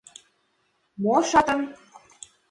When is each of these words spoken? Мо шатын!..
Мо 1.01 1.15
шатын!.. 1.29 1.61